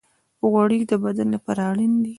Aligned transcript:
غوړې 0.49 0.79
د 0.91 0.93
بدن 1.03 1.27
لپاره 1.35 1.61
اړین 1.71 1.93
دي. 2.03 2.09